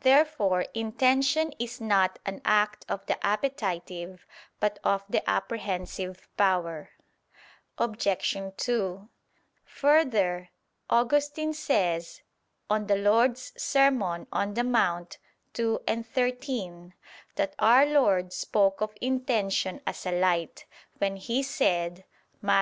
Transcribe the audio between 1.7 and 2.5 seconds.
not an